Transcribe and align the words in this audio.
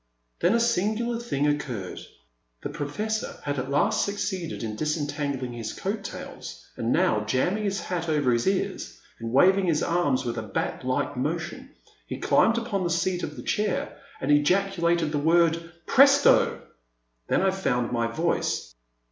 Then 0.39 0.55
a 0.55 0.59
singular 0.59 1.19
thing 1.19 1.45
occurred. 1.45 1.99
The 2.63 2.69
Professor 2.69 3.37
had 3.43 3.59
at 3.59 3.69
last 3.69 4.03
succeeded 4.03 4.63
in 4.63 4.75
disentangling 4.75 5.53
his 5.53 5.73
coat 5.73 6.03
tails, 6.03 6.65
and 6.75 6.91
now, 6.91 7.23
jamming 7.25 7.65
his 7.65 7.79
hat 7.81 8.09
over 8.09 8.31
his 8.31 8.47
ears, 8.47 8.99
and 9.19 9.31
waving 9.31 9.67
his 9.67 9.83
arms 9.83 10.25
with 10.25 10.39
a 10.39 10.41
bat 10.41 10.83
like 10.83 11.15
motion, 11.15 11.69
he 12.07 12.17
climbed 12.17 12.57
upon 12.57 12.83
the 12.83 12.89
seat 12.89 13.21
of 13.21 13.33
his 13.35 13.43
chair, 13.45 13.95
and 14.19 14.31
ejaculated 14.31 15.11
the 15.11 15.19
word 15.19 15.71
Presto!" 15.85 16.63
Then 17.29 17.43
I 17.43 17.51
found 17.51 17.91
my 17.91 18.07
voice. 18.07 18.73